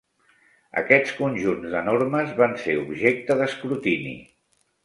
Aquests 0.81 1.11
conjunts 1.17 1.69
de 1.75 1.83
normes 1.89 2.33
van 2.41 2.57
ser 2.65 2.79
objecte 2.87 3.39
d'escrutini. 3.43 4.19